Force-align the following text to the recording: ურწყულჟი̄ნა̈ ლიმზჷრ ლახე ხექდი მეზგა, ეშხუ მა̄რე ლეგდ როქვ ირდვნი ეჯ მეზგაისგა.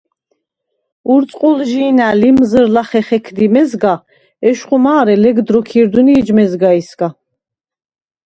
ურწყულჟი̄ნა̈ 1.13 2.15
ლიმზჷრ 2.19 2.65
ლახე 2.75 3.01
ხექდი 3.07 3.45
მეზგა, 3.53 3.93
ეშხუ 4.49 4.77
მა̄რე 4.83 5.15
ლეგდ 5.23 5.47
როქვ 5.53 5.71
ირდვნი 5.79 6.11
ეჯ 6.19 6.27
მეზგაისგა. 6.37 7.07